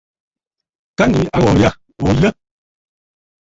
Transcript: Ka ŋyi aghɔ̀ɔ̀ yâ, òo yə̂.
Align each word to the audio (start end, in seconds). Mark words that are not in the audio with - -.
Ka 0.97 1.03
ŋyi 1.11 1.21
aghɔ̀ɔ̀ 1.35 1.55
yâ, 1.61 1.69
òo 2.01 2.13
yə̂. 2.21 2.31